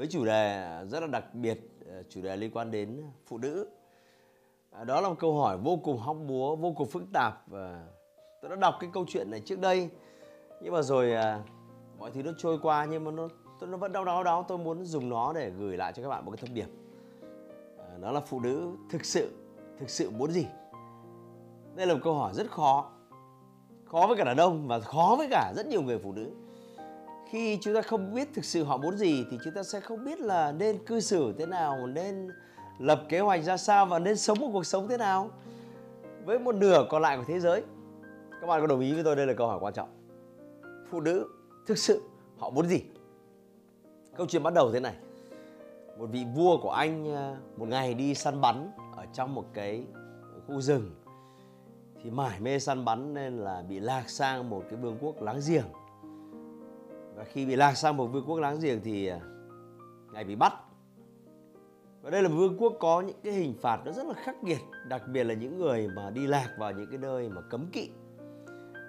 với 0.00 0.08
chủ 0.08 0.24
đề 0.24 0.68
rất 0.88 1.00
là 1.00 1.06
đặc 1.06 1.34
biệt, 1.34 1.60
ờ, 1.86 2.02
chủ 2.08 2.22
đề 2.22 2.36
liên 2.36 2.50
quan 2.50 2.70
đến 2.70 3.02
phụ 3.26 3.38
nữ. 3.38 3.68
À, 4.70 4.84
đó 4.84 5.00
là 5.00 5.08
một 5.08 5.14
câu 5.18 5.34
hỏi 5.34 5.58
vô 5.58 5.76
cùng 5.76 5.98
hóc 5.98 6.16
búa, 6.26 6.56
vô 6.56 6.72
cùng 6.76 6.88
phức 6.88 7.02
tạp 7.12 7.48
và 7.48 7.86
tôi 8.42 8.48
đã 8.48 8.56
đọc 8.56 8.74
cái 8.80 8.90
câu 8.92 9.04
chuyện 9.08 9.30
này 9.30 9.40
trước 9.40 9.58
đây. 9.58 9.90
Nhưng 10.62 10.72
mà 10.72 10.82
rồi 10.82 11.12
à, 11.12 11.42
mọi 11.98 12.10
thứ 12.10 12.22
nó 12.22 12.32
trôi 12.38 12.58
qua 12.62 12.84
nhưng 12.84 13.04
mà 13.04 13.10
nó 13.10 13.28
tôi 13.60 13.68
nó 13.68 13.76
vẫn 13.76 13.92
đau 13.92 14.04
đau 14.04 14.24
đau 14.24 14.44
tôi 14.48 14.58
muốn 14.58 14.84
dùng 14.84 15.08
nó 15.08 15.32
để 15.32 15.50
gửi 15.50 15.76
lại 15.76 15.92
cho 15.92 16.02
các 16.02 16.08
bạn 16.08 16.24
một 16.24 16.30
cái 16.30 16.38
thông 16.46 16.54
điệp. 16.54 16.68
À, 17.78 17.98
đó 18.00 18.12
là 18.12 18.20
phụ 18.20 18.40
nữ 18.40 18.72
thực 18.90 19.04
sự 19.04 19.30
thực 19.78 19.90
sự 19.90 20.10
muốn 20.10 20.30
gì? 20.30 20.46
Đây 21.74 21.86
là 21.86 21.94
một 21.94 22.00
câu 22.02 22.14
hỏi 22.14 22.34
rất 22.34 22.50
khó 22.50 22.90
khó 23.84 24.06
với 24.06 24.16
cả 24.16 24.24
đàn 24.24 24.36
ông 24.36 24.68
và 24.68 24.80
khó 24.80 25.14
với 25.18 25.28
cả 25.30 25.52
rất 25.56 25.66
nhiều 25.66 25.82
người 25.82 25.98
phụ 25.98 26.12
nữ 26.12 26.30
khi 27.30 27.58
chúng 27.60 27.74
ta 27.74 27.82
không 27.82 28.14
biết 28.14 28.28
thực 28.34 28.44
sự 28.44 28.64
họ 28.64 28.76
muốn 28.76 28.96
gì 28.96 29.24
thì 29.30 29.38
chúng 29.44 29.54
ta 29.54 29.62
sẽ 29.62 29.80
không 29.80 30.04
biết 30.04 30.20
là 30.20 30.52
nên 30.52 30.84
cư 30.86 31.00
xử 31.00 31.32
thế 31.38 31.46
nào, 31.46 31.86
nên 31.86 32.28
lập 32.78 33.02
kế 33.08 33.20
hoạch 33.20 33.44
ra 33.44 33.56
sao 33.56 33.86
và 33.86 33.98
nên 33.98 34.16
sống 34.16 34.38
một 34.38 34.50
cuộc 34.52 34.66
sống 34.66 34.88
thế 34.88 34.96
nào. 34.96 35.30
Với 36.24 36.38
một 36.38 36.54
nửa 36.54 36.86
còn 36.90 37.02
lại 37.02 37.16
của 37.16 37.24
thế 37.26 37.40
giới, 37.40 37.62
các 38.40 38.46
bạn 38.46 38.60
có 38.60 38.66
đồng 38.66 38.80
ý 38.80 38.92
với 38.94 39.04
tôi 39.04 39.16
đây 39.16 39.26
là 39.26 39.32
câu 39.32 39.46
hỏi 39.46 39.58
quan 39.60 39.74
trọng. 39.74 39.88
Phụ 40.90 41.00
nữ 41.00 41.28
thực 41.66 41.78
sự 41.78 42.02
họ 42.38 42.50
muốn 42.50 42.66
gì? 42.66 42.82
Câu 44.16 44.26
chuyện 44.26 44.42
bắt 44.42 44.54
đầu 44.54 44.72
thế 44.72 44.80
này. 44.80 44.94
Một 45.98 46.06
vị 46.06 46.24
vua 46.34 46.58
của 46.62 46.70
anh 46.70 47.14
à, 47.14 47.36
một 47.56 47.68
ngày 47.68 47.94
đi 47.94 48.14
săn 48.14 48.40
bắn 48.40 48.70
ở 48.96 49.06
trong 49.12 49.34
một 49.34 49.44
cái 49.54 49.84
khu 50.46 50.60
rừng 50.60 50.94
thì 52.02 52.10
mải 52.10 52.40
mê 52.40 52.58
săn 52.58 52.84
bắn 52.84 53.14
nên 53.14 53.38
là 53.38 53.62
bị 53.68 53.80
lạc 53.80 54.10
sang 54.10 54.50
một 54.50 54.64
cái 54.70 54.78
vương 54.78 54.98
quốc 55.00 55.22
láng 55.22 55.40
giềng 55.48 55.66
và 57.20 57.26
khi 57.26 57.46
bị 57.46 57.56
lạc 57.56 57.74
sang 57.74 57.96
một 57.96 58.06
vương 58.06 58.24
quốc 58.26 58.38
láng 58.38 58.60
giềng 58.60 58.80
thì 58.84 59.06
à, 59.06 59.20
ngài 60.12 60.24
bị 60.24 60.36
bắt. 60.36 60.52
Và 62.02 62.10
đây 62.10 62.22
là 62.22 62.28
vương 62.28 62.56
quốc 62.58 62.72
có 62.80 63.00
những 63.00 63.16
cái 63.22 63.32
hình 63.32 63.54
phạt 63.60 63.80
nó 63.84 63.92
rất 63.92 64.06
là 64.06 64.14
khắc 64.14 64.44
nghiệt, 64.44 64.58
đặc 64.88 65.02
biệt 65.12 65.24
là 65.24 65.34
những 65.34 65.58
người 65.58 65.88
mà 65.88 66.10
đi 66.10 66.26
lạc 66.26 66.54
vào 66.58 66.72
những 66.72 66.86
cái 66.90 66.98
nơi 66.98 67.28
mà 67.28 67.40
cấm 67.40 67.66
kỵ. 67.72 67.90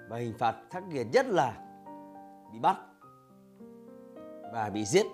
Và 0.10 0.18
hình 0.18 0.34
phạt 0.38 0.56
khắc 0.70 0.84
nghiệt 0.88 1.08
nhất 1.14 1.26
là 1.26 1.54
bị 2.54 2.60
bắt 2.60 2.78
và 4.54 4.70
bị 4.74 4.86
giết. 4.86 5.06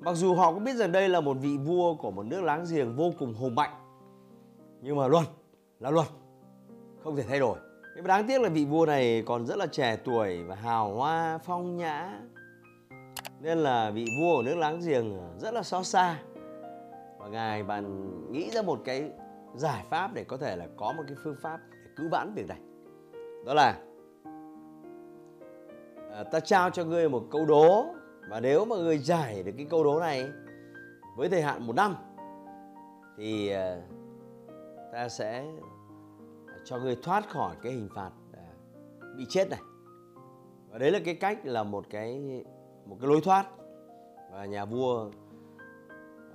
Mặc 0.00 0.14
dù 0.14 0.34
họ 0.34 0.52
cũng 0.52 0.64
biết 0.64 0.76
rằng 0.76 0.92
đây 0.92 1.08
là 1.08 1.20
một 1.20 1.36
vị 1.40 1.56
vua 1.56 1.94
của 1.94 2.10
một 2.10 2.26
nước 2.26 2.42
láng 2.42 2.64
giềng 2.70 2.96
vô 2.96 3.12
cùng 3.18 3.34
hùng 3.34 3.54
mạnh, 3.54 3.72
nhưng 4.82 4.96
mà 4.96 5.08
luật 5.08 5.26
là 5.78 5.90
luật, 5.90 6.06
không 7.04 7.16
thể 7.16 7.22
thay 7.22 7.38
đổi 7.38 7.58
nhưng 8.00 8.08
mà 8.08 8.16
đáng 8.16 8.26
tiếc 8.26 8.40
là 8.40 8.48
vị 8.48 8.64
vua 8.64 8.86
này 8.86 9.22
còn 9.26 9.46
rất 9.46 9.56
là 9.56 9.66
trẻ 9.66 9.96
tuổi 10.04 10.42
và 10.42 10.54
hào 10.54 10.94
hoa 10.94 11.38
phong 11.38 11.76
nhã. 11.76 12.20
Nên 13.40 13.58
là 13.58 13.90
vị 13.90 14.06
vua 14.20 14.36
của 14.36 14.42
nước 14.42 14.54
láng 14.54 14.80
giềng 14.86 15.18
rất 15.38 15.54
là 15.54 15.62
xót 15.62 15.86
xa. 15.86 16.18
Và 17.18 17.28
ngài 17.28 17.62
bạn 17.62 18.10
nghĩ 18.32 18.50
ra 18.50 18.62
một 18.62 18.80
cái 18.84 19.10
giải 19.56 19.84
pháp 19.90 20.14
để 20.14 20.24
có 20.24 20.36
thể 20.36 20.56
là 20.56 20.66
có 20.76 20.92
một 20.92 21.02
cái 21.06 21.16
phương 21.24 21.36
pháp 21.42 21.60
để 21.70 21.90
cứu 21.96 22.08
vãn 22.10 22.34
việc 22.34 22.48
này. 22.48 22.58
Đó 23.46 23.54
là 23.54 23.78
à, 26.12 26.24
ta 26.32 26.40
trao 26.40 26.70
cho 26.70 26.84
ngươi 26.84 27.08
một 27.08 27.22
câu 27.30 27.46
đố. 27.46 27.86
Và 28.28 28.40
nếu 28.40 28.64
mà 28.64 28.76
ngươi 28.76 28.98
giải 28.98 29.42
được 29.42 29.52
cái 29.56 29.66
câu 29.70 29.84
đố 29.84 30.00
này 30.00 30.28
với 31.16 31.28
thời 31.28 31.42
hạn 31.42 31.66
một 31.66 31.76
năm 31.76 31.96
thì 33.18 33.48
à, 33.48 33.76
ta 34.92 35.08
sẽ 35.08 35.44
cho 36.64 36.78
người 36.78 36.96
thoát 37.02 37.28
khỏi 37.28 37.56
cái 37.62 37.72
hình 37.72 37.88
phạt 37.94 38.10
à, 38.32 38.52
bị 39.16 39.26
chết 39.28 39.50
này. 39.50 39.60
Và 40.70 40.78
đấy 40.78 40.90
là 40.90 41.00
cái 41.04 41.14
cách 41.14 41.46
là 41.46 41.62
một 41.62 41.86
cái 41.90 42.44
một 42.86 42.96
cái 43.00 43.08
lối 43.08 43.20
thoát. 43.20 43.46
Và 44.32 44.44
nhà 44.44 44.64
vua 44.64 45.10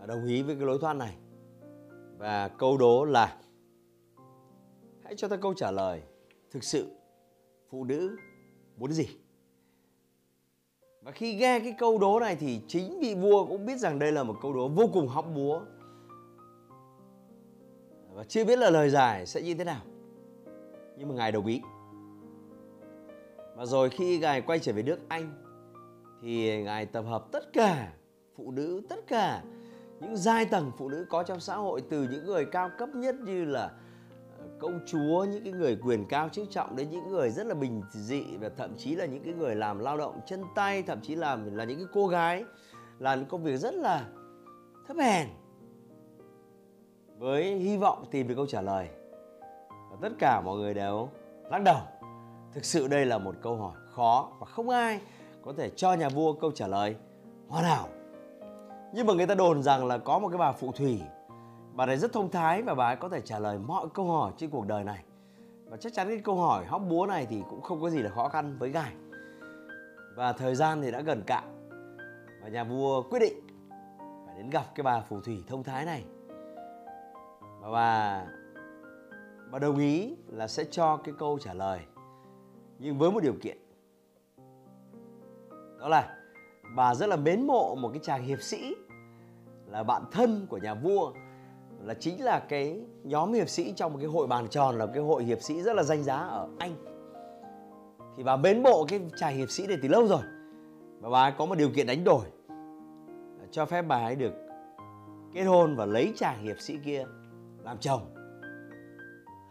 đồng 0.08 0.26
ý 0.26 0.42
với 0.42 0.56
cái 0.56 0.66
lối 0.66 0.78
thoát 0.82 0.94
này. 0.94 1.18
Và 2.18 2.48
câu 2.48 2.78
đố 2.78 3.06
là, 3.06 3.38
hãy 5.04 5.16
cho 5.18 5.28
ta 5.28 5.36
câu 5.36 5.54
trả 5.54 5.72
lời, 5.72 6.02
thực 6.52 6.64
sự 6.64 6.92
phụ 7.70 7.84
nữ 7.84 8.16
muốn 8.78 8.92
gì? 8.92 9.08
Và 11.02 11.12
khi 11.12 11.36
nghe 11.36 11.60
cái 11.60 11.76
câu 11.80 11.98
đố 11.98 12.20
này 12.20 12.36
thì 12.36 12.62
chính 12.68 13.00
vị 13.00 13.16
vua 13.16 13.46
cũng 13.46 13.66
biết 13.66 13.78
rằng 13.78 14.00
đây 14.00 14.12
là 14.12 14.24
một 14.24 14.36
câu 14.42 14.54
đố 14.54 14.68
vô 14.68 14.90
cùng 14.94 15.08
hóc 15.08 15.26
búa. 15.36 15.62
Và 18.14 18.24
chưa 18.24 18.46
biết 18.46 18.60
là 18.60 18.70
lời 18.70 18.90
giải 18.90 19.26
sẽ 19.26 19.42
như 19.42 19.54
thế 19.56 19.64
nào 19.64 19.82
nhưng 20.98 21.10
mà 21.10 21.16
ngài 21.16 21.32
đồng 21.32 21.46
ý. 21.46 21.62
Và 23.56 23.66
rồi 23.66 23.90
khi 23.90 24.20
ngài 24.20 24.42
quay 24.42 24.60
trở 24.60 24.74
về 24.74 24.84
nước 24.84 25.00
anh, 25.08 25.32
thì 26.22 26.64
ngài 26.64 26.86
tập 26.86 27.06
hợp 27.08 27.32
tất 27.32 27.54
cả 27.54 27.94
phụ 28.36 28.52
nữ, 28.52 28.82
tất 28.90 29.08
cả 29.08 29.44
những 30.00 30.18
giai 30.18 30.46
tầng 30.46 30.72
phụ 30.78 30.90
nữ 30.90 31.06
có 31.10 31.24
trong 31.24 31.40
xã 31.40 31.56
hội, 31.56 31.82
từ 31.90 32.08
những 32.12 32.26
người 32.26 32.46
cao 32.46 32.70
cấp 32.78 32.90
nhất 32.90 33.16
như 33.16 33.46
là 33.46 33.72
ờ, 34.40 34.46
công 34.60 34.80
chúa, 34.86 35.26
những 35.32 35.44
cái 35.44 35.54
người 35.54 35.78
quyền 35.84 36.06
cao 36.06 36.30
chức 36.30 36.50
trọng 36.50 36.76
đến 36.76 36.92
những 36.92 37.10
người 37.10 37.30
rất 37.30 37.48
là 37.48 37.56
bình 37.56 37.82
dị 37.92 38.24
và 38.42 38.50
thậm 38.50 38.78
chí 38.78 38.96
là 38.96 39.06
những 39.06 39.24
cái 39.24 39.34
người 39.34 39.56
làm 39.56 39.80
lao 39.80 39.98
động 39.98 40.20
chân 40.26 40.44
tay, 40.56 40.84
thậm 40.84 41.02
chí 41.02 41.16
làm, 41.16 41.56
là 41.56 41.64
những 41.64 41.78
cái 41.78 41.88
cô 41.94 42.08
gái, 42.08 42.44
làm 43.00 43.20
những 43.20 43.30
công 43.30 43.44
việc 43.44 43.58
rất 43.58 43.74
là 43.74 44.08
thấp 44.88 44.98
hèn, 44.98 45.28
với 47.18 47.56
hy 47.56 47.78
vọng 47.78 48.06
tìm 48.12 48.28
được 48.28 48.36
câu 48.36 48.46
trả 48.46 48.62
lời 48.62 48.90
và 49.96 50.10
tất 50.10 50.16
cả 50.20 50.42
mọi 50.42 50.58
người 50.58 50.74
đều 50.74 51.10
lắc 51.50 51.62
đầu. 51.64 51.78
Thực 52.54 52.66
sự 52.66 52.88
đây 52.88 53.06
là 53.06 53.18
một 53.18 53.36
câu 53.42 53.58
hỏi 53.58 53.76
khó 53.92 54.30
và 54.40 54.46
không 54.46 54.70
ai 54.70 55.02
có 55.42 55.54
thể 55.58 55.70
cho 55.70 55.94
nhà 55.94 56.10
vua 56.10 56.34
câu 56.34 56.52
trả 56.52 56.68
lời 56.68 56.96
hoàn 57.48 57.64
hảo. 57.64 57.88
Nhưng 58.94 59.08
mà 59.08 59.14
người 59.14 59.28
ta 59.28 59.36
đồn 59.36 59.64
rằng 59.64 59.86
là 59.86 59.98
có 59.98 60.20
một 60.20 60.30
cái 60.30 60.38
bà 60.38 60.52
phụ 60.52 60.72
thủy. 60.72 61.02
Bà 61.74 61.86
này 61.86 61.98
rất 61.98 62.14
thông 62.14 62.32
thái 62.32 62.62
và 62.62 62.76
bà 62.76 62.88
ấy 62.88 62.96
có 62.96 63.10
thể 63.10 63.22
trả 63.22 63.40
lời 63.40 63.58
mọi 63.58 63.88
câu 63.94 64.06
hỏi 64.06 64.32
trên 64.38 64.50
cuộc 64.50 64.68
đời 64.68 64.84
này. 64.84 65.04
Và 65.66 65.78
chắc 65.78 65.94
chắn 65.94 66.08
cái 66.08 66.20
câu 66.24 66.36
hỏi 66.36 66.66
hóc 66.66 66.82
búa 66.90 67.06
này 67.06 67.26
thì 67.30 67.44
cũng 67.50 67.62
không 67.62 67.82
có 67.82 67.90
gì 67.90 68.00
là 68.00 68.10
khó 68.10 68.30
khăn 68.30 68.58
với 68.60 68.70
ngài. 68.70 68.94
Và 70.16 70.34
thời 70.34 70.56
gian 70.56 70.82
thì 70.82 70.92
đã 70.92 71.02
gần 71.02 71.24
cạn. 71.28 71.70
Và 72.44 72.50
nhà 72.50 72.64
vua 72.64 73.02
quyết 73.02 73.20
định 73.20 73.48
phải 74.26 74.36
đến 74.38 74.50
gặp 74.50 74.66
cái 74.76 74.84
bà 74.84 75.02
phù 75.02 75.22
thủy 75.22 75.44
thông 75.48 75.64
thái 75.64 75.86
này. 75.86 76.04
Và 77.62 77.70
bà 77.72 78.24
và 79.56 79.60
đồng 79.60 79.78
ý 79.78 80.16
là 80.28 80.48
sẽ 80.48 80.66
cho 80.72 80.98
cái 80.98 81.16
câu 81.18 81.40
trả 81.40 81.54
lời, 81.54 81.80
nhưng 82.80 82.98
với 82.98 83.12
một 83.12 83.24
điều 83.24 83.34
kiện. 83.42 83.58
Đó 85.80 85.88
là 85.88 86.18
bà 86.76 86.96
rất 86.96 87.10
là 87.10 87.16
mến 87.16 87.48
mộ 87.48 87.76
một 87.76 87.90
cái 87.94 88.00
chàng 88.04 88.24
hiệp 88.24 88.42
sĩ 88.42 88.76
là 89.68 89.84
bạn 89.84 90.04
thân 90.12 90.48
của 90.50 90.58
nhà 90.58 90.74
vua, 90.74 91.14
là 91.84 91.94
chính 91.94 92.24
là 92.24 92.40
cái 92.40 92.82
nhóm 93.04 93.34
hiệp 93.34 93.50
sĩ 93.50 93.74
trong 93.76 93.94
một 93.94 94.00
cái 94.02 94.10
hội 94.10 94.28
bàn 94.28 94.48
tròn, 94.48 94.78
là 94.78 94.86
cái 94.86 95.04
hội 95.04 95.24
hiệp 95.24 95.42
sĩ 95.42 95.62
rất 95.62 95.76
là 95.76 95.84
danh 95.84 96.04
giá 96.04 96.16
ở 96.16 96.50
Anh. 96.60 96.76
Thì 98.18 98.24
bà 98.24 98.38
mến 98.38 98.64
mộ 98.64 98.86
cái 98.88 99.02
chàng 99.18 99.38
hiệp 99.38 99.50
sĩ 99.50 99.68
này 99.68 99.78
từ 99.82 99.88
lâu 99.88 100.08
rồi, 100.08 100.22
và 101.02 101.10
bà 101.10 101.24
ấy 101.24 101.34
có 101.38 101.46
một 101.46 101.56
điều 101.58 101.70
kiện 101.70 101.88
đánh 101.88 102.04
đổi. 102.04 102.26
Cho 103.52 103.66
phép 103.66 103.82
bà 103.82 103.98
ấy 103.98 104.16
được 104.16 104.34
kết 105.34 105.44
hôn 105.44 105.76
và 105.76 105.86
lấy 105.86 106.14
chàng 106.16 106.44
hiệp 106.44 106.60
sĩ 106.60 106.78
kia 106.86 107.06
làm 107.64 107.78
chồng 107.78 108.02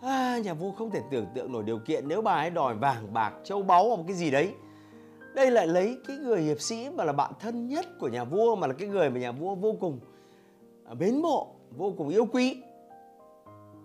à, 0.05 0.39
nhà 0.39 0.55
vua 0.55 0.73
không 0.73 0.91
thể 0.91 1.03
tưởng 1.11 1.27
tượng 1.35 1.53
nổi 1.53 1.63
điều 1.63 1.79
kiện 1.79 2.09
nếu 2.09 2.23
bà 2.23 2.35
ấy 2.35 2.51
đòi 2.51 2.75
vàng 2.75 3.13
bạc 3.13 3.33
châu 3.45 3.63
báu 3.63 3.89
hoặc 3.89 3.97
một 3.97 4.05
cái 4.07 4.17
gì 4.17 4.31
đấy. 4.31 4.55
Đây 5.35 5.51
lại 5.51 5.67
lấy 5.67 5.99
cái 6.09 6.17
người 6.17 6.41
hiệp 6.41 6.61
sĩ 6.61 6.89
mà 6.91 7.05
là 7.05 7.13
bạn 7.13 7.33
thân 7.41 7.69
nhất 7.69 7.87
của 8.01 8.09
nhà 8.09 8.25
vua 8.25 8.57
mà 8.57 8.67
là 8.67 8.73
cái 8.73 8.89
người 8.89 9.11
mà 9.11 9.21
nhà 9.21 9.33
vua 9.33 9.55
vô 9.55 9.77
cùng 9.81 10.01
à, 10.85 10.95
mến 10.95 11.23
mộ 11.23 11.55
vô 11.71 11.95
cùng 11.99 12.09
yêu 12.09 12.27
quý. 12.27 12.63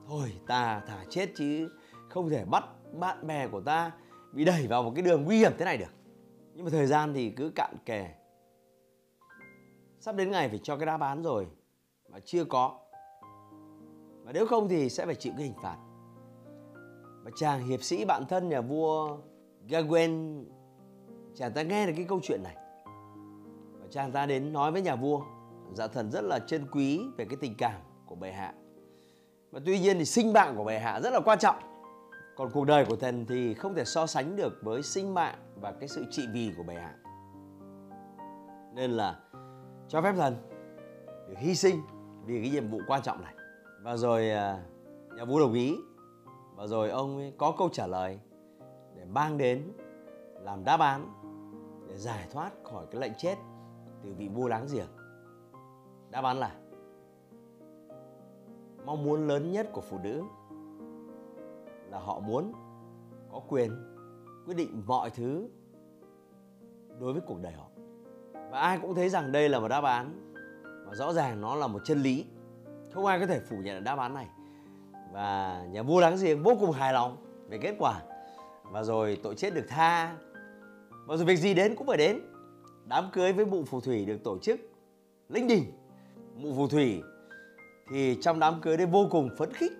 Thôi 0.07 0.33
ta 0.47 0.81
thả 0.87 1.03
chết 1.09 1.29
chứ 1.35 1.69
không 2.09 2.29
thể 2.29 2.45
bắt 2.45 2.63
bạn 2.93 3.27
bè 3.27 3.47
của 3.47 3.61
ta 3.61 3.91
bị 4.33 4.45
đẩy 4.45 4.67
vào 4.67 4.83
một 4.83 4.91
cái 4.95 5.03
đường 5.03 5.23
nguy 5.23 5.37
hiểm 5.37 5.51
thế 5.57 5.65
này 5.65 5.77
được. 5.77 5.93
Nhưng 6.53 6.65
mà 6.65 6.71
thời 6.71 6.85
gian 6.85 7.13
thì 7.13 7.29
cứ 7.29 7.51
cạn 7.55 7.75
kề. 7.85 8.07
Sắp 9.99 10.15
đến 10.15 10.31
ngày 10.31 10.49
phải 10.49 10.59
cho 10.63 10.77
cái 10.77 10.85
đáp 10.85 11.01
án 11.01 11.21
rồi 11.21 11.47
mà 12.09 12.19
chưa 12.25 12.43
có. 12.43 12.79
Và 14.23 14.31
nếu 14.31 14.45
không 14.45 14.69
thì 14.69 14.89
sẽ 14.89 15.05
phải 15.05 15.15
chịu 15.15 15.33
cái 15.37 15.45
hình 15.45 15.55
phạt 15.63 15.77
và 17.29 17.35
chàng 17.37 17.67
hiệp 17.67 17.83
sĩ 17.83 18.05
bạn 18.05 18.25
thân 18.29 18.49
nhà 18.49 18.61
vua 18.61 19.17
Gawain, 19.67 20.43
chàng 21.35 21.53
ta 21.53 21.61
nghe 21.61 21.87
được 21.87 21.93
cái 21.95 22.05
câu 22.09 22.19
chuyện 22.23 22.43
này. 22.43 22.55
Và 23.79 23.87
chàng 23.89 24.11
ta 24.11 24.25
đến 24.25 24.53
nói 24.53 24.71
với 24.71 24.81
nhà 24.81 24.95
vua 24.95 25.21
dạ 25.73 25.87
thần 25.87 26.11
rất 26.11 26.21
là 26.23 26.39
trân 26.39 26.67
quý 26.71 27.01
về 27.17 27.25
cái 27.25 27.37
tình 27.41 27.55
cảm 27.57 27.81
của 28.05 28.15
bệ 28.15 28.31
hạ. 28.31 28.53
Và 29.51 29.59
tuy 29.65 29.79
nhiên 29.79 29.97
thì 29.97 30.05
sinh 30.05 30.33
mạng 30.33 30.53
của 30.57 30.63
bệ 30.63 30.79
hạ 30.79 30.99
rất 31.03 31.13
là 31.13 31.19
quan 31.19 31.39
trọng. 31.39 31.55
Còn 32.35 32.49
cuộc 32.53 32.65
đời 32.65 32.85
của 32.85 32.95
thần 32.95 33.25
thì 33.25 33.53
không 33.53 33.75
thể 33.75 33.85
so 33.85 34.07
sánh 34.07 34.35
được 34.35 34.53
với 34.63 34.83
sinh 34.83 35.13
mạng 35.13 35.35
và 35.55 35.71
cái 35.71 35.87
sự 35.87 36.05
trị 36.11 36.27
vì 36.33 36.51
của 36.57 36.63
bệ 36.63 36.75
hạ. 36.75 36.95
Nên 38.75 38.91
là 38.91 39.19
cho 39.87 40.01
phép 40.01 40.13
thần 40.17 40.35
được 41.27 41.37
hy 41.37 41.55
sinh 41.55 41.81
vì 42.25 42.41
cái 42.41 42.49
nhiệm 42.49 42.69
vụ 42.69 42.79
quan 42.87 43.01
trọng 43.01 43.21
này. 43.21 43.33
Và 43.81 43.97
rồi 43.97 44.29
à, 44.29 44.63
nhà 45.15 45.25
vua 45.25 45.39
đồng 45.39 45.53
ý 45.53 45.75
và 46.59 46.67
rồi 46.67 46.89
ông 46.89 47.17
ấy 47.17 47.33
có 47.37 47.53
câu 47.57 47.69
trả 47.69 47.87
lời 47.87 48.19
để 48.95 49.05
mang 49.05 49.37
đến, 49.37 49.71
làm 50.41 50.63
đáp 50.63 50.79
án, 50.79 51.07
để 51.87 51.97
giải 51.97 52.27
thoát 52.31 52.51
khỏi 52.63 52.85
cái 52.91 53.01
lệnh 53.01 53.11
chết 53.17 53.35
từ 54.03 54.13
vị 54.13 54.27
vua 54.27 54.47
láng 54.47 54.67
giềng. 54.73 54.87
Đáp 56.09 56.23
án 56.23 56.37
là, 56.37 56.55
mong 58.85 59.03
muốn 59.03 59.27
lớn 59.27 59.51
nhất 59.51 59.69
của 59.73 59.81
phụ 59.81 59.97
nữ 60.03 60.23
là 61.89 61.99
họ 61.99 62.19
muốn 62.19 62.53
có 63.31 63.41
quyền 63.47 63.71
quyết 64.45 64.55
định 64.55 64.83
mọi 64.87 65.09
thứ 65.09 65.49
đối 66.99 67.13
với 67.13 67.21
cuộc 67.21 67.37
đời 67.41 67.53
họ. 67.53 67.67
Và 68.51 68.59
ai 68.59 68.79
cũng 68.81 68.95
thấy 68.95 69.09
rằng 69.09 69.31
đây 69.31 69.49
là 69.49 69.59
một 69.59 69.67
đáp 69.67 69.83
án 69.83 70.33
và 70.87 70.95
rõ 70.95 71.13
ràng 71.13 71.41
nó 71.41 71.55
là 71.55 71.67
một 71.67 71.79
chân 71.83 72.01
lý. 72.01 72.25
Không 72.93 73.05
ai 73.05 73.19
có 73.19 73.27
thể 73.27 73.39
phủ 73.39 73.57
nhận 73.63 73.83
đáp 73.83 73.99
án 73.99 74.13
này 74.13 74.27
và 75.19 75.63
nhà 75.71 75.83
vua 75.83 75.99
láng 75.99 76.17
giềng 76.21 76.43
vô 76.43 76.57
cùng 76.59 76.71
hài 76.71 76.93
lòng 76.93 77.17
về 77.49 77.57
kết 77.57 77.75
quả. 77.79 78.01
Và 78.71 78.83
rồi 78.83 79.17
tội 79.23 79.35
chết 79.35 79.53
được 79.53 79.65
tha. 79.67 80.15
Và 81.05 81.17
rồi 81.17 81.25
việc 81.25 81.35
gì 81.35 81.53
đến 81.53 81.75
cũng 81.75 81.87
phải 81.87 81.97
đến. 81.97 82.19
Đám 82.85 83.09
cưới 83.13 83.33
với 83.33 83.45
mụ 83.45 83.63
phù 83.63 83.81
thủy 83.81 84.05
được 84.05 84.23
tổ 84.23 84.37
chức 84.37 84.59
linh 85.29 85.47
đình. 85.47 85.71
Mụ 86.35 86.53
phù 86.55 86.67
thủy 86.67 87.01
thì 87.91 88.17
trong 88.21 88.39
đám 88.39 88.61
cưới 88.61 88.77
đấy 88.77 88.85
vô 88.85 89.07
cùng 89.11 89.29
phấn 89.37 89.53
khích, 89.53 89.71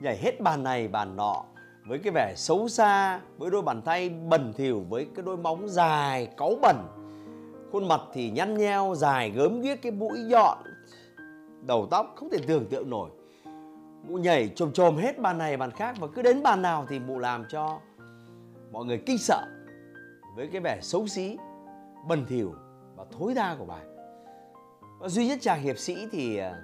nhảy 0.00 0.16
hết 0.16 0.40
bàn 0.40 0.62
này 0.62 0.88
bàn 0.88 1.16
nọ 1.16 1.44
với 1.86 1.98
cái 1.98 2.12
vẻ 2.12 2.34
xấu 2.36 2.68
xa, 2.68 3.20
với 3.38 3.50
đôi 3.50 3.62
bàn 3.62 3.82
tay 3.82 4.08
bẩn 4.08 4.52
thỉu, 4.56 4.84
với 4.88 5.06
cái 5.14 5.22
đôi 5.24 5.36
móng 5.36 5.68
dài, 5.68 6.28
cáu 6.36 6.54
bẩn. 6.62 6.76
Khuôn 7.72 7.88
mặt 7.88 8.00
thì 8.12 8.30
nhăn 8.30 8.56
nheo, 8.56 8.94
dài 8.96 9.30
gớm 9.30 9.60
ghiếc, 9.60 9.82
cái 9.82 9.92
mũi 9.92 10.18
nhọn, 10.18 10.58
đầu 11.66 11.88
tóc 11.90 12.12
không 12.16 12.30
thể 12.30 12.38
tưởng 12.46 12.66
tượng 12.66 12.90
nổi 12.90 13.10
mụ 14.02 14.16
nhảy 14.16 14.52
chồm 14.56 14.72
chồm 14.72 14.96
hết 14.96 15.18
bàn 15.18 15.38
này 15.38 15.56
bàn 15.56 15.70
khác 15.70 15.96
và 16.00 16.06
cứ 16.14 16.22
đến 16.22 16.42
bàn 16.42 16.62
nào 16.62 16.86
thì 16.88 16.98
mụ 16.98 17.18
làm 17.18 17.44
cho 17.48 17.80
mọi 18.72 18.84
người 18.84 19.02
kinh 19.06 19.18
sợ 19.18 19.46
với 20.36 20.48
cái 20.52 20.60
vẻ 20.60 20.78
xấu 20.82 21.06
xí, 21.06 21.36
bẩn 22.08 22.26
thỉu 22.26 22.54
và 22.96 23.04
thối 23.10 23.34
tha 23.34 23.56
của 23.58 23.64
bà. 23.64 23.80
Và 25.00 25.08
duy 25.08 25.28
nhất 25.28 25.38
chàng 25.42 25.62
hiệp 25.62 25.78
sĩ 25.78 26.08
thì 26.12 26.36
à, 26.36 26.62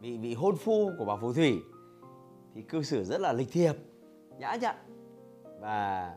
vị 0.00 0.18
vị 0.18 0.34
hôn 0.34 0.56
phu 0.56 0.90
của 0.98 1.04
bà 1.04 1.16
phù 1.16 1.32
thủy 1.32 1.58
thì 2.54 2.62
cư 2.62 2.82
xử 2.82 3.04
rất 3.04 3.20
là 3.20 3.32
lịch 3.32 3.52
thiệp, 3.52 3.72
nhã 4.38 4.54
nhặn 4.54 4.76
và 5.60 6.14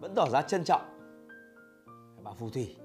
vẫn 0.00 0.12
tỏ 0.16 0.28
ra 0.32 0.42
trân 0.42 0.64
trọng 0.64 0.82
bà 2.22 2.32
phù 2.32 2.50
thủy. 2.50 2.76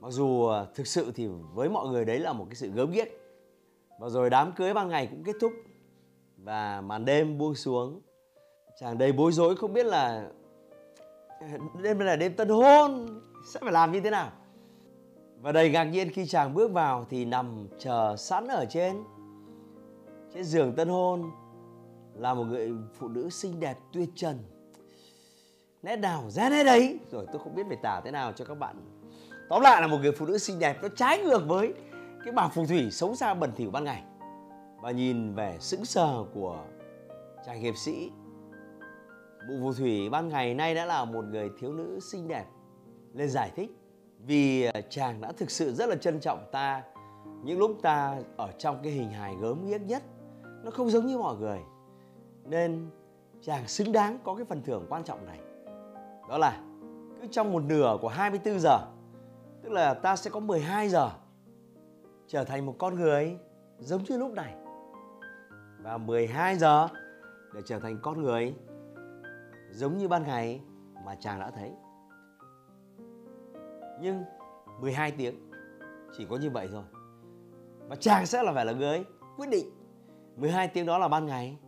Mặc 0.00 0.10
dù 0.10 0.46
à, 0.46 0.66
thực 0.74 0.86
sự 0.86 1.12
thì 1.14 1.28
với 1.54 1.68
mọi 1.68 1.88
người 1.88 2.04
đấy 2.04 2.18
là 2.18 2.32
một 2.32 2.46
cái 2.48 2.54
sự 2.54 2.70
gớm 2.70 2.90
ghiếc 2.90 3.21
và 4.02 4.08
rồi 4.08 4.30
đám 4.30 4.52
cưới 4.52 4.74
ban 4.74 4.88
ngày 4.88 5.06
cũng 5.10 5.24
kết 5.24 5.36
thúc. 5.40 5.52
Và 6.36 6.80
màn 6.80 7.04
đêm 7.04 7.38
buông 7.38 7.54
xuống. 7.54 8.00
Chàng 8.80 8.98
đầy 8.98 9.12
bối 9.12 9.32
rối, 9.32 9.56
không 9.56 9.72
biết 9.72 9.86
là 9.86 10.30
đêm 11.82 11.98
nay 11.98 12.06
là 12.06 12.16
đêm 12.16 12.36
tân 12.36 12.48
hôn, 12.48 13.20
sẽ 13.52 13.60
phải 13.62 13.72
làm 13.72 13.92
như 13.92 14.00
thế 14.00 14.10
nào? 14.10 14.32
Và 15.40 15.52
đầy 15.52 15.70
ngạc 15.70 15.84
nhiên 15.84 16.10
khi 16.10 16.26
chàng 16.26 16.54
bước 16.54 16.72
vào 16.72 17.06
thì 17.10 17.24
nằm 17.24 17.68
chờ 17.78 18.16
sẵn 18.16 18.48
ở 18.48 18.64
trên. 18.70 18.96
Trên 20.34 20.44
giường 20.44 20.76
tân 20.76 20.88
hôn 20.88 21.30
là 22.14 22.34
một 22.34 22.44
người 22.44 22.72
phụ 22.98 23.08
nữ 23.08 23.30
xinh 23.30 23.60
đẹp 23.60 23.76
tuyệt 23.92 24.08
trần. 24.14 24.38
Nét 25.82 25.96
nào 25.96 26.30
ra 26.30 26.50
nét 26.50 26.64
đấy 26.64 26.98
rồi 27.10 27.26
tôi 27.32 27.42
không 27.44 27.54
biết 27.54 27.62
phải 27.68 27.78
tả 27.82 28.00
thế 28.04 28.10
nào 28.10 28.32
cho 28.32 28.44
các 28.44 28.54
bạn. 28.54 28.76
Tóm 29.48 29.62
lại 29.62 29.80
là 29.80 29.86
một 29.86 29.98
người 30.02 30.12
phụ 30.12 30.26
nữ 30.26 30.38
xinh 30.38 30.58
đẹp 30.58 30.78
nó 30.82 30.88
trái 30.96 31.18
ngược 31.18 31.42
với 31.48 31.74
cái 32.24 32.32
bà 32.32 32.48
phù 32.48 32.66
thủy 32.66 32.90
xấu 32.90 33.14
xa 33.14 33.34
bẩn 33.34 33.52
thỉu 33.56 33.70
ban 33.70 33.84
ngày. 33.84 34.02
Và 34.80 34.90
nhìn 34.90 35.34
vẻ 35.34 35.56
sững 35.60 35.84
sờ 35.84 36.24
của 36.34 36.64
chàng 37.46 37.60
hiệp 37.60 37.76
sĩ. 37.76 38.10
Mụ 39.48 39.54
phù 39.60 39.72
thủy 39.72 40.10
ban 40.10 40.28
ngày 40.28 40.54
nay 40.54 40.74
đã 40.74 40.84
là 40.84 41.04
một 41.04 41.24
người 41.24 41.50
thiếu 41.58 41.72
nữ 41.72 41.98
xinh 42.00 42.28
đẹp 42.28 42.44
lên 43.14 43.30
giải 43.30 43.50
thích 43.56 43.70
vì 44.18 44.64
à, 44.64 44.80
chàng 44.90 45.20
đã 45.20 45.32
thực 45.32 45.50
sự 45.50 45.74
rất 45.74 45.88
là 45.88 45.96
trân 45.96 46.20
trọng 46.20 46.44
ta. 46.52 46.82
Những 47.44 47.58
lúc 47.58 47.78
ta 47.82 48.16
ở 48.36 48.52
trong 48.58 48.78
cái 48.82 48.92
hình 48.92 49.10
hài 49.10 49.36
gớm 49.40 49.66
ghiếc 49.66 49.80
nhất, 49.80 50.02
nó 50.64 50.70
không 50.70 50.90
giống 50.90 51.06
như 51.06 51.18
mọi 51.18 51.36
người. 51.36 51.58
Nên 52.44 52.90
chàng 53.42 53.68
xứng 53.68 53.92
đáng 53.92 54.18
có 54.24 54.34
cái 54.34 54.44
phần 54.44 54.62
thưởng 54.62 54.86
quan 54.88 55.04
trọng 55.04 55.26
này. 55.26 55.38
Đó 56.28 56.38
là 56.38 56.60
cứ 57.20 57.28
trong 57.30 57.52
một 57.52 57.62
nửa 57.62 57.96
của 58.00 58.08
24 58.08 58.60
giờ, 58.60 58.78
tức 59.62 59.72
là 59.72 59.94
ta 59.94 60.16
sẽ 60.16 60.30
có 60.30 60.40
12 60.40 60.88
giờ 60.88 61.10
trở 62.32 62.44
thành 62.44 62.66
một 62.66 62.74
con 62.78 62.94
người 62.94 63.38
giống 63.78 64.04
như 64.04 64.18
lúc 64.18 64.32
này. 64.32 64.54
Và 65.82 65.98
12 65.98 66.56
giờ 66.56 66.88
để 67.54 67.60
trở 67.64 67.78
thành 67.78 67.98
con 68.02 68.22
người 68.22 68.54
giống 69.70 69.98
như 69.98 70.08
ban 70.08 70.22
ngày 70.22 70.60
mà 71.04 71.14
chàng 71.20 71.40
đã 71.40 71.50
thấy. 71.50 71.72
Nhưng 74.00 74.24
12 74.80 75.10
tiếng 75.10 75.50
chỉ 76.16 76.26
có 76.30 76.36
như 76.36 76.50
vậy 76.50 76.68
thôi. 76.72 76.82
Và 77.88 77.96
chàng 77.96 78.26
sẽ 78.26 78.42
là 78.42 78.52
phải 78.52 78.66
là 78.66 78.72
người 78.72 79.04
quyết 79.36 79.48
định 79.48 79.66
12 80.36 80.68
tiếng 80.68 80.86
đó 80.86 80.98
là 80.98 81.08
ban 81.08 81.26
ngày 81.26 81.58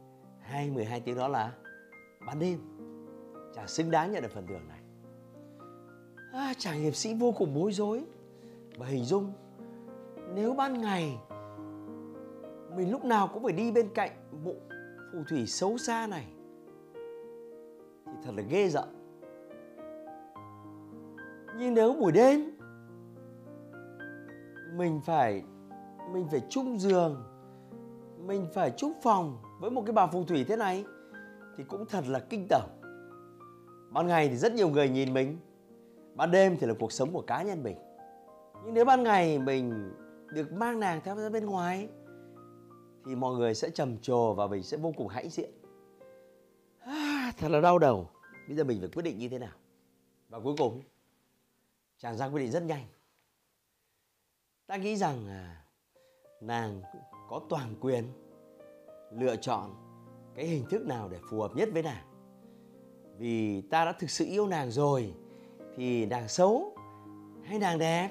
hay 0.40 0.70
12 0.70 1.00
tiếng 1.00 1.16
đó 1.16 1.28
là 1.28 1.52
ban 2.26 2.38
đêm. 2.38 2.58
Chàng 3.54 3.68
xứng 3.68 3.90
đáng 3.90 4.12
nhận 4.12 4.22
được 4.22 4.32
phần 4.34 4.46
thưởng 4.46 4.68
này. 4.68 4.80
À, 6.32 6.54
chàng 6.58 6.80
hiệp 6.80 6.94
sĩ 6.94 7.14
vô 7.14 7.32
cùng 7.32 7.54
bối 7.54 7.72
rối 7.72 8.04
và 8.76 8.86
hình 8.86 9.04
dung 9.04 9.32
nếu 10.34 10.54
ban 10.54 10.80
ngày 10.80 11.18
mình 12.76 12.90
lúc 12.90 13.04
nào 13.04 13.28
cũng 13.32 13.42
phải 13.42 13.52
đi 13.52 13.72
bên 13.72 13.88
cạnh 13.94 14.10
bộ 14.44 14.54
phù 15.12 15.18
thủy 15.28 15.46
xấu 15.46 15.78
xa 15.78 16.06
này, 16.06 16.26
thì 18.06 18.12
thật 18.24 18.32
là 18.36 18.42
ghê 18.50 18.68
rợn 18.68 18.88
nhưng 21.58 21.74
nếu 21.74 21.94
buổi 22.00 22.12
đêm 22.12 22.40
mình 24.76 25.00
phải 25.04 25.44
mình 26.12 26.26
phải 26.30 26.40
chung 26.48 26.78
giường, 26.78 27.24
mình 28.26 28.46
phải 28.54 28.70
chung 28.76 28.92
phòng 29.02 29.38
với 29.60 29.70
một 29.70 29.82
cái 29.86 29.92
bà 29.92 30.06
phù 30.06 30.24
thủy 30.24 30.44
thế 30.48 30.56
này, 30.56 30.84
thì 31.56 31.64
cũng 31.64 31.86
thật 31.86 32.04
là 32.08 32.18
kinh 32.18 32.46
tởm. 32.50 32.68
Ban 33.92 34.06
ngày 34.06 34.28
thì 34.28 34.36
rất 34.36 34.54
nhiều 34.54 34.68
người 34.68 34.88
nhìn 34.88 35.14
mình, 35.14 35.38
ban 36.14 36.30
đêm 36.30 36.56
thì 36.60 36.66
là 36.66 36.74
cuộc 36.80 36.92
sống 36.92 37.12
của 37.12 37.22
cá 37.26 37.42
nhân 37.42 37.62
mình. 37.62 37.76
Nhưng 38.64 38.74
nếu 38.74 38.84
ban 38.84 39.02
ngày 39.02 39.38
mình 39.38 39.92
được 40.32 40.52
mang 40.52 40.80
nàng 40.80 41.00
theo 41.04 41.16
ra 41.16 41.30
bên 41.30 41.46
ngoài 41.46 41.88
thì 43.06 43.14
mọi 43.14 43.34
người 43.34 43.54
sẽ 43.54 43.70
trầm 43.70 43.98
trồ 43.98 44.34
và 44.34 44.46
mình 44.46 44.62
sẽ 44.62 44.76
vô 44.76 44.92
cùng 44.96 45.08
hãnh 45.08 45.30
diện. 45.30 45.50
À, 46.80 47.32
thật 47.38 47.48
là 47.50 47.60
đau 47.60 47.78
đầu. 47.78 48.08
Bây 48.48 48.56
giờ 48.56 48.64
mình 48.64 48.80
phải 48.80 48.88
quyết 48.88 49.02
định 49.02 49.18
như 49.18 49.28
thế 49.28 49.38
nào? 49.38 49.56
Và 50.28 50.40
cuối 50.40 50.54
cùng 50.58 50.82
chàng 51.98 52.16
ra 52.16 52.26
quyết 52.28 52.42
định 52.42 52.50
rất 52.50 52.62
nhanh. 52.62 52.84
Ta 54.66 54.76
nghĩ 54.76 54.96
rằng 54.96 55.28
à, 55.28 55.64
nàng 56.40 56.82
có 57.28 57.40
toàn 57.48 57.74
quyền 57.80 58.04
lựa 59.12 59.36
chọn 59.36 59.74
cái 60.34 60.46
hình 60.46 60.64
thức 60.70 60.86
nào 60.86 61.08
để 61.08 61.18
phù 61.30 61.40
hợp 61.40 61.56
nhất 61.56 61.68
với 61.72 61.82
nàng. 61.82 62.04
Vì 63.18 63.60
ta 63.60 63.84
đã 63.84 63.92
thực 63.92 64.10
sự 64.10 64.24
yêu 64.24 64.46
nàng 64.46 64.70
rồi 64.70 65.14
thì 65.76 66.06
nàng 66.06 66.28
xấu 66.28 66.76
hay 67.44 67.58
nàng 67.58 67.78
đẹp? 67.78 68.10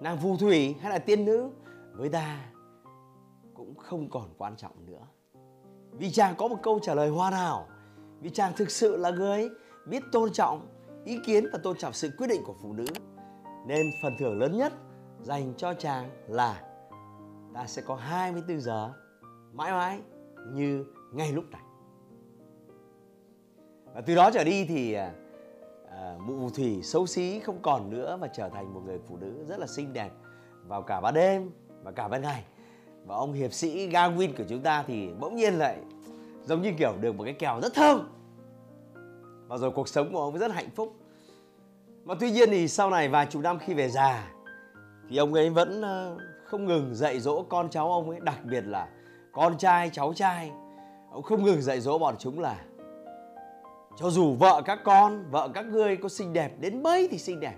Nàng 0.00 0.18
phù 0.18 0.36
thủy 0.36 0.76
hay 0.80 0.90
là 0.90 0.98
tiên 0.98 1.24
nữ, 1.24 1.50
với 1.92 2.08
ta 2.08 2.50
cũng 3.54 3.74
không 3.74 4.10
còn 4.10 4.28
quan 4.38 4.56
trọng 4.56 4.86
nữa. 4.86 5.06
Vì 5.92 6.10
chàng 6.10 6.34
có 6.38 6.48
một 6.48 6.56
câu 6.62 6.78
trả 6.82 6.94
lời 6.94 7.08
hoàn 7.08 7.32
hảo, 7.32 7.68
vì 8.20 8.30
chàng 8.30 8.52
thực 8.56 8.70
sự 8.70 8.96
là 8.96 9.10
người 9.10 9.48
biết 9.86 10.02
tôn 10.12 10.32
trọng 10.32 10.68
ý 11.04 11.18
kiến 11.26 11.46
và 11.52 11.58
tôn 11.62 11.76
trọng 11.76 11.92
sự 11.92 12.10
quyết 12.18 12.26
định 12.26 12.42
của 12.46 12.54
phụ 12.62 12.72
nữ, 12.72 12.86
nên 13.66 13.86
phần 14.02 14.16
thưởng 14.18 14.38
lớn 14.38 14.58
nhất 14.58 14.72
dành 15.22 15.54
cho 15.56 15.74
chàng 15.74 16.10
là 16.28 16.62
ta 17.54 17.66
sẽ 17.66 17.82
có 17.82 17.94
24 17.94 18.60
giờ 18.60 18.92
mãi 19.52 19.72
mãi 19.72 20.00
như 20.52 20.84
ngay 21.12 21.32
lúc 21.32 21.44
này. 21.50 21.62
Và 23.94 24.00
từ 24.00 24.14
đó 24.14 24.30
trở 24.34 24.44
đi 24.44 24.64
thì 24.64 24.92
à, 24.92 25.12
à, 26.00 26.16
mụ 26.26 26.34
phù 26.40 26.50
thủy 26.50 26.80
xấu 26.82 27.06
xí 27.06 27.40
không 27.40 27.58
còn 27.62 27.90
nữa 27.90 28.18
và 28.20 28.28
trở 28.28 28.48
thành 28.48 28.74
một 28.74 28.80
người 28.84 28.98
phụ 29.08 29.16
nữ 29.16 29.44
rất 29.48 29.58
là 29.58 29.66
xinh 29.66 29.92
đẹp 29.92 30.10
vào 30.66 30.82
cả 30.82 31.00
ban 31.00 31.14
đêm 31.14 31.50
và 31.82 31.90
cả 31.90 32.08
ban 32.08 32.22
ngày. 32.22 32.44
Và 33.06 33.14
ông 33.16 33.32
hiệp 33.32 33.52
sĩ 33.52 33.88
Gawin 33.88 34.32
của 34.38 34.44
chúng 34.48 34.62
ta 34.62 34.84
thì 34.86 35.08
bỗng 35.20 35.36
nhiên 35.36 35.54
lại 35.54 35.76
giống 36.44 36.62
như 36.62 36.72
kiểu 36.78 36.92
được 37.00 37.16
một 37.16 37.24
cái 37.24 37.32
kèo 37.32 37.60
rất 37.60 37.74
thơm. 37.74 38.08
Và 39.48 39.56
rồi 39.56 39.70
cuộc 39.70 39.88
sống 39.88 40.12
của 40.12 40.20
ông 40.20 40.38
rất 40.38 40.52
hạnh 40.52 40.70
phúc 40.74 40.94
mà 42.04 42.14
tuy 42.20 42.30
nhiên 42.30 42.50
thì 42.50 42.68
sau 42.68 42.90
này 42.90 43.08
vài 43.08 43.26
chục 43.26 43.42
năm 43.42 43.58
khi 43.58 43.74
về 43.74 43.88
già 43.88 44.32
thì 45.08 45.16
ông 45.16 45.34
ấy 45.34 45.50
vẫn 45.50 45.82
ờ, 45.82 46.16
không 46.44 46.66
ngừng 46.66 46.94
dạy 46.94 47.20
dỗ 47.20 47.42
con 47.42 47.70
cháu 47.70 47.92
ông 47.92 48.10
ấy 48.10 48.20
đặc 48.20 48.44
biệt 48.44 48.64
là 48.66 48.88
con 49.32 49.58
trai 49.58 49.90
cháu 49.92 50.12
trai. 50.14 50.52
Ông 51.10 51.22
không 51.22 51.44
ngừng 51.44 51.62
dạy 51.62 51.80
dỗ 51.80 51.98
bọn 51.98 52.14
chúng 52.18 52.40
là 52.40 52.64
cho 54.00 54.10
dù 54.10 54.32
vợ 54.32 54.62
các 54.64 54.80
con, 54.84 55.24
vợ 55.30 55.48
các 55.54 55.66
ngươi 55.66 55.96
có 55.96 56.08
xinh 56.08 56.32
đẹp 56.32 56.60
đến 56.60 56.82
mấy 56.82 57.08
thì 57.10 57.18
xinh 57.18 57.40
đẹp. 57.40 57.54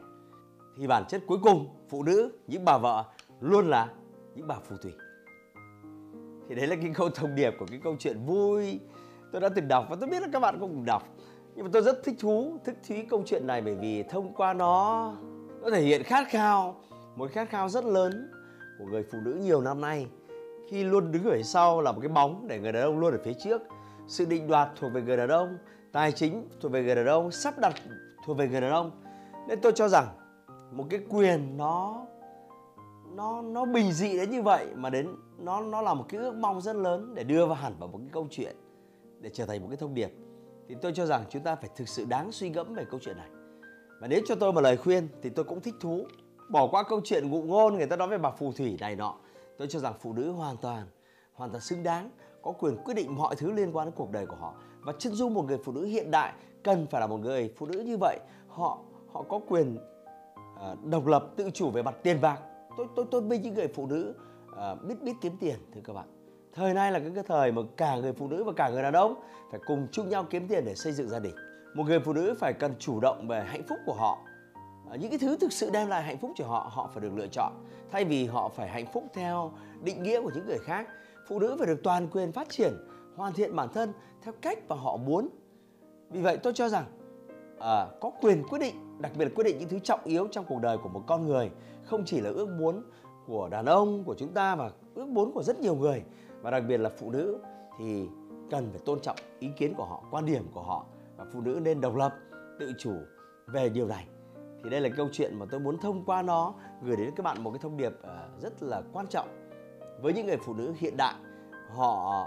Thì 0.77 0.87
bản 0.87 1.05
chất 1.09 1.23
cuối 1.27 1.39
cùng, 1.43 1.69
phụ 1.89 2.03
nữ, 2.03 2.33
những 2.47 2.65
bà 2.65 2.79
vợ 2.79 3.05
luôn 3.41 3.71
là 3.71 3.89
những 4.35 4.47
bà 4.47 4.57
phù 4.69 4.77
thủy. 4.77 4.93
Thì 6.49 6.55
đấy 6.55 6.67
là 6.67 6.77
cái 6.77 6.91
câu 6.95 7.11
thông 7.11 7.35
điệp 7.35 7.55
của 7.59 7.67
cái 7.71 7.81
câu 7.85 7.97
chuyện 7.99 8.27
vui. 8.27 8.81
Tôi 9.33 9.41
đã 9.41 9.49
từng 9.49 9.69
đọc 9.69 9.87
và 9.91 9.97
tôi 10.01 10.09
biết 10.09 10.23
là 10.23 10.29
các 10.33 10.41
bạn 10.41 10.61
cũng 10.61 10.71
cùng 10.71 10.85
đọc. 10.85 11.09
Nhưng 11.55 11.65
mà 11.65 11.71
tôi 11.73 11.83
rất 11.83 12.05
thích 12.05 12.17
thú 12.21 12.59
thích 12.65 12.77
thú 12.89 12.95
câu 13.11 13.23
chuyện 13.27 13.47
này 13.47 13.63
bởi 13.63 13.75
vì 13.75 14.03
thông 14.03 14.35
qua 14.35 14.55
nó 14.55 15.13
nó 15.61 15.71
thể 15.71 15.83
hiện 15.83 16.03
khát 16.03 16.27
khao, 16.31 16.81
một 17.17 17.31
khát 17.33 17.51
khao 17.51 17.69
rất 17.69 17.85
lớn 17.85 18.31
của 18.79 18.85
người 18.85 19.03
phụ 19.13 19.19
nữ 19.25 19.39
nhiều 19.43 19.61
năm 19.61 19.81
nay. 19.81 20.07
Khi 20.71 20.85
luôn 20.85 21.13
đứng 21.13 21.25
ở 21.25 21.43
sau 21.43 21.81
là 21.81 21.93
một 21.93 22.01
cái 22.01 22.09
bóng 22.09 22.47
để 22.49 22.61
người 22.61 22.73
đàn 22.73 22.83
ông 22.83 22.99
luôn 22.99 23.13
ở 23.13 23.19
phía 23.25 23.35
trước. 23.45 23.63
Sự 24.07 24.25
định 24.25 24.47
đoạt 24.47 24.69
thuộc 24.77 24.93
về 24.93 25.03
người 25.03 25.17
đàn 25.17 25.29
ông 25.29 25.59
tài 25.93 26.13
chính 26.13 26.49
thuộc 26.61 26.73
về 26.73 26.83
người 26.83 26.95
đàn 26.95 27.07
ông, 27.07 27.31
sắp 27.31 27.59
đặt 27.59 27.75
thuộc 28.27 28.37
về 28.37 28.49
người 28.49 28.61
đàn 28.61 28.71
ông. 28.71 28.91
Nên 29.49 29.61
tôi 29.61 29.73
cho 29.75 29.89
rằng 29.89 30.07
một 30.73 30.85
cái 30.91 31.01
quyền 31.09 31.57
nó 31.57 32.07
nó 33.17 33.43
nó 33.43 33.65
bình 33.65 33.93
dị 33.93 34.17
đến 34.17 34.31
như 34.31 34.43
vậy 34.43 34.67
mà 34.75 34.91
đến 34.91 35.09
nó 35.39 35.61
nó 35.61 35.83
là 35.83 35.95
một 35.95 36.05
cái 36.09 36.21
ước 36.21 36.35
mong 36.35 36.61
rất 36.61 36.77
lớn 36.77 37.15
để 37.15 37.25
đưa 37.25 37.47
vào 37.47 37.55
hẳn 37.55 37.75
vào 37.79 37.89
một 37.89 37.99
cái 37.99 38.09
câu 38.13 38.27
chuyện, 38.31 38.57
để 39.21 39.31
trở 39.33 39.47
thành 39.47 39.63
một 39.63 39.67
cái 39.71 39.77
thông 39.77 39.95
điệp. 39.95 40.13
Thì 40.69 40.75
tôi 40.83 40.93
cho 40.95 41.07
rằng 41.07 41.25
chúng 41.31 41.43
ta 41.43 41.55
phải 41.55 41.71
thực 41.77 41.89
sự 41.89 42.05
đáng 42.05 42.33
suy 42.33 42.51
ngẫm 42.51 42.75
về 42.75 42.85
câu 42.91 43.01
chuyện 43.03 43.17
này. 43.17 43.29
Và 44.01 44.09
nếu 44.09 44.21
cho 44.27 44.35
tôi 44.35 44.53
một 44.53 44.61
lời 44.61 44.77
khuyên 44.77 45.09
thì 45.23 45.31
tôi 45.31 45.45
cũng 45.45 45.61
thích 45.61 45.75
thú 45.81 46.07
bỏ 46.51 46.67
qua 46.67 46.83
câu 46.83 47.01
chuyện 47.05 47.31
ngụ 47.31 47.43
ngôn 47.43 47.77
người 47.77 47.87
ta 47.87 47.97
nói 47.97 48.09
về 48.09 48.19
bà 48.19 48.31
phù 48.31 48.53
thủy 48.53 48.77
này 48.81 48.97
nọ. 48.97 49.15
Tôi 49.59 49.69
cho 49.69 49.79
rằng 49.79 49.95
phụ 50.01 50.13
nữ 50.13 50.31
hoàn 50.31 50.57
toàn 50.57 50.87
hoàn 51.35 51.51
toàn 51.51 51.61
xứng 51.61 51.83
đáng 51.83 52.11
có 52.43 52.53
quyền 52.53 52.77
quyết 52.85 52.95
định 52.95 53.17
mọi 53.17 53.37
thứ 53.37 53.53
liên 53.53 53.77
quan 53.77 53.87
đến 53.87 53.95
cuộc 53.97 54.11
đời 54.11 54.27
của 54.27 54.37
họ. 54.37 54.55
Và 54.81 54.93
chân 54.99 55.13
dung 55.13 55.35
một 55.35 55.43
người 55.43 55.59
phụ 55.65 55.73
nữ 55.73 55.85
hiện 55.85 56.11
đại 56.11 56.33
cần 56.63 56.87
phải 56.91 57.01
là 57.01 57.07
một 57.07 57.17
người 57.17 57.53
phụ 57.57 57.67
nữ 57.67 57.79
như 57.79 57.97
vậy. 58.01 58.19
Họ 58.49 58.79
họ 59.13 59.23
có 59.23 59.41
quyền 59.49 59.77
uh, 60.73 60.85
độc 60.85 61.07
lập 61.07 61.27
tự 61.37 61.51
chủ 61.51 61.71
về 61.71 61.83
mặt 61.83 61.95
tiền 62.03 62.21
bạc. 62.21 62.39
Tôi 62.77 62.87
tôi 62.97 63.07
tôi 63.11 63.21
bên 63.21 63.43
những 63.43 63.55
người 63.55 63.69
phụ 63.69 63.87
nữ 63.87 64.15
uh, 64.53 64.89
biết 64.89 65.03
biết 65.03 65.13
kiếm 65.21 65.37
tiền 65.41 65.57
thưa 65.75 65.81
các 65.85 65.93
bạn. 65.93 66.07
Thời 66.53 66.75
nay 66.75 66.93
là 66.93 66.99
cái, 66.99 67.11
cái 67.15 67.25
thời 67.25 67.53
mà 67.53 67.63
cả 67.77 67.97
người 67.97 68.13
phụ 68.13 68.29
nữ 68.29 68.45
và 68.45 68.53
cả 68.53 68.69
người 68.69 68.83
đàn 68.83 68.93
ông 68.93 69.15
phải 69.51 69.61
cùng 69.67 69.87
chung 69.93 70.09
nhau 70.09 70.25
kiếm 70.31 70.49
tiền 70.49 70.65
để 70.65 70.75
xây 70.75 70.93
dựng 70.93 71.09
gia 71.09 71.19
đình. 71.19 71.35
Một 71.75 71.85
người 71.87 72.01
phụ 72.01 72.13
nữ 72.13 72.35
phải 72.39 72.53
cần 72.53 72.75
chủ 72.79 73.01
động 73.01 73.29
về 73.29 73.45
hạnh 73.47 73.63
phúc 73.69 73.79
của 73.87 73.95
họ. 73.95 74.19
Những 74.99 75.11
cái 75.11 75.19
thứ 75.19 75.37
thực 75.37 75.53
sự 75.53 75.71
đem 75.71 75.89
lại 75.89 76.03
hạnh 76.03 76.19
phúc 76.19 76.31
cho 76.35 76.47
họ 76.47 76.71
họ 76.73 76.91
phải 76.95 77.01
được 77.01 77.13
lựa 77.17 77.27
chọn. 77.27 77.53
Thay 77.91 78.05
vì 78.05 78.27
họ 78.27 78.49
phải 78.49 78.69
hạnh 78.69 78.87
phúc 78.93 79.05
theo 79.15 79.53
định 79.83 80.03
nghĩa 80.03 80.21
của 80.21 80.31
những 80.35 80.47
người 80.47 80.59
khác 80.59 80.89
phụ 81.27 81.39
nữ 81.39 81.57
phải 81.59 81.67
được 81.67 81.81
toàn 81.83 82.09
quyền 82.13 82.33
phát 82.33 82.49
triển 82.49 82.73
hoàn 83.17 83.33
thiện 83.33 83.57
bản 83.57 83.69
thân 83.75 83.93
theo 84.23 84.35
cách 84.41 84.59
mà 84.69 84.77
họ 84.77 84.97
muốn. 84.97 85.29
Vì 86.11 86.23
vậy 86.23 86.37
tôi 86.37 86.53
cho 86.53 86.69
rằng 86.69 86.85
à, 87.59 87.87
có 88.01 88.11
quyền 88.21 88.43
quyết 88.49 88.59
định 88.59 89.01
đặc 89.01 89.13
biệt 89.19 89.25
là 89.25 89.31
quyết 89.35 89.45
định 89.45 89.59
những 89.59 89.69
thứ 89.69 89.79
trọng 89.79 90.01
yếu 90.05 90.29
trong 90.31 90.45
cuộc 90.49 90.59
đời 90.63 90.79
của 90.79 90.89
một 90.89 91.03
con 91.07 91.27
người 91.27 91.51
không 91.85 92.05
chỉ 92.05 92.21
là 92.21 92.31
ước 92.31 92.49
muốn 92.49 92.83
của 93.27 93.49
đàn 93.49 93.67
ông 93.67 94.05
của 94.05 94.15
chúng 94.15 94.33
ta 94.33 94.55
và 94.55 94.71
ước 94.95 95.09
muốn 95.09 95.33
của 95.33 95.43
rất 95.43 95.61
nhiều 95.61 95.75
người. 95.75 96.03
Và 96.41 96.51
đặc 96.51 96.63
biệt 96.69 96.77
là 96.77 96.91
phụ 96.99 97.11
nữ 97.11 97.39
thì 97.79 98.09
cần 98.51 98.71
phải 98.71 98.81
tôn 98.85 99.01
trọng 99.01 99.17
ý 99.39 99.49
kiến 99.57 99.75
của 99.75 99.85
họ 99.85 100.03
quan 100.11 100.27
điểm 100.27 100.47
của 100.55 100.63
họ. 100.63 100.87
Và 101.17 101.25
phụ 101.33 101.41
nữ 101.41 101.61
nên 101.63 101.81
độc 101.81 101.97
lập 101.97 102.15
tự 102.59 102.73
chủ 102.79 102.93
về 103.47 103.69
điều 103.69 103.87
này. 103.87 104.07
Thì 104.65 104.71
đây 104.71 104.81
là 104.81 104.89
câu 104.97 105.09
chuyện 105.13 105.39
mà 105.39 105.47
tôi 105.51 105.61
muốn 105.61 105.79
thông 105.79 106.05
qua 106.05 106.23
nó 106.23 106.55
gửi 106.83 106.97
đến 106.97 107.11
các 107.17 107.23
bạn 107.23 107.45
một 107.45 107.51
cái 107.51 107.59
thông 107.63 107.77
điệp 107.77 107.93
à, 108.03 108.29
rất 108.43 108.63
là 108.63 108.83
quan 108.93 109.07
trọng 109.07 109.42
với 110.03 110.13
những 110.13 110.27
người 110.27 110.37
phụ 110.37 110.55
nữ 110.55 110.75
hiện 110.79 110.97
đại, 110.97 111.15
họ 111.77 112.27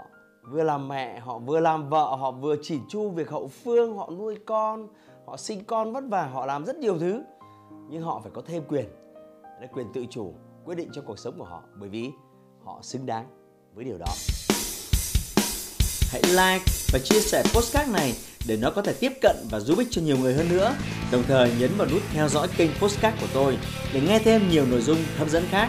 vừa 0.50 0.62
làm 0.62 0.88
mẹ, 0.88 1.20
họ 1.20 1.38
vừa 1.38 1.60
làm 1.60 1.88
vợ, 1.88 2.16
họ 2.16 2.30
vừa 2.30 2.56
chỉ 2.62 2.78
chu 2.88 3.10
việc 3.10 3.30
hậu 3.30 3.48
phương, 3.48 3.96
họ 3.96 4.10
nuôi 4.10 4.36
con, 4.46 4.88
họ 5.26 5.36
sinh 5.36 5.64
con 5.64 5.92
vất 5.92 6.04
vả, 6.08 6.26
họ 6.26 6.46
làm 6.46 6.64
rất 6.64 6.76
nhiều 6.76 6.98
thứ. 6.98 7.22
Nhưng 7.88 8.02
họ 8.02 8.20
phải 8.22 8.32
có 8.34 8.42
thêm 8.46 8.62
quyền 8.68 8.84
là 9.60 9.66
quyền 9.72 9.86
tự 9.92 10.06
chủ, 10.10 10.34
quyết 10.64 10.74
định 10.74 10.88
cho 10.92 11.02
cuộc 11.06 11.18
sống 11.18 11.38
của 11.38 11.44
họ, 11.44 11.62
bởi 11.74 11.88
vì 11.88 12.10
họ 12.64 12.78
xứng 12.82 13.06
đáng 13.06 13.26
với 13.74 13.84
điều 13.84 13.98
đó. 13.98 14.12
Hãy 16.12 16.22
like 16.22 16.64
và 16.92 16.98
chia 17.04 17.20
sẻ 17.20 17.42
postcard 17.54 17.92
này 17.92 18.12
để 18.48 18.56
nó 18.56 18.70
có 18.70 18.82
thể 18.82 18.94
tiếp 19.00 19.12
cận 19.22 19.36
và 19.50 19.60
giúp 19.60 19.78
ích 19.78 19.88
cho 19.90 20.02
nhiều 20.02 20.16
người 20.16 20.34
hơn 20.34 20.48
nữa. 20.48 20.74
Đồng 21.12 21.22
thời 21.28 21.52
nhấn 21.60 21.70
vào 21.78 21.88
nút 21.92 22.02
theo 22.12 22.28
dõi 22.28 22.48
kênh 22.56 22.70
postcard 22.80 23.20
của 23.20 23.28
tôi 23.34 23.58
để 23.94 24.00
nghe 24.00 24.18
thêm 24.18 24.48
nhiều 24.50 24.66
nội 24.66 24.80
dung 24.80 24.98
hấp 25.18 25.28
dẫn 25.28 25.44
khác 25.50 25.68